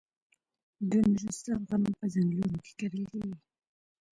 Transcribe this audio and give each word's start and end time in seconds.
د 0.89 0.91
نورستان 1.11 1.59
غنم 1.69 1.91
په 1.99 2.05
ځنګلونو 2.13 2.57
کې 2.63 2.71
کرل 2.79 3.03
کیږي. 3.11 3.33